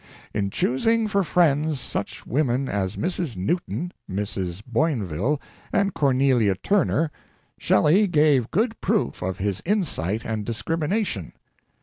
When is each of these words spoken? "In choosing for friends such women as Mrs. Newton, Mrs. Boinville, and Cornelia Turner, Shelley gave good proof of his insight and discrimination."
"In 0.33 0.49
choosing 0.49 1.07
for 1.07 1.23
friends 1.23 1.79
such 1.79 2.25
women 2.25 2.67
as 2.67 2.95
Mrs. 2.95 3.37
Newton, 3.37 3.91
Mrs. 4.09 4.63
Boinville, 4.65 5.39
and 5.71 5.93
Cornelia 5.93 6.55
Turner, 6.55 7.11
Shelley 7.59 8.07
gave 8.07 8.49
good 8.49 8.81
proof 8.81 9.21
of 9.21 9.37
his 9.37 9.61
insight 9.63 10.25
and 10.25 10.43
discrimination." 10.43 11.33